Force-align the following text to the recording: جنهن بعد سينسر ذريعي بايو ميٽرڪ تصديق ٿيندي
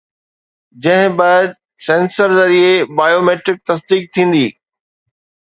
جنهن 0.81 1.11
بعد 1.19 1.49
سينسر 1.87 2.29
ذريعي 2.39 2.73
بايو 3.01 3.21
ميٽرڪ 3.29 3.61
تصديق 3.73 4.03
ٿيندي 4.15 4.45